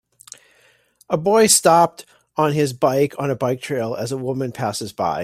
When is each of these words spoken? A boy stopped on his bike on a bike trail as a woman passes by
A 1.11 1.17
boy 1.17 1.45
stopped 1.47 2.05
on 2.37 2.53
his 2.53 2.73
bike 2.73 3.13
on 3.19 3.29
a 3.29 3.35
bike 3.35 3.61
trail 3.61 3.93
as 3.95 4.11
a 4.11 4.17
woman 4.17 4.51
passes 4.51 4.91
by 4.93 5.19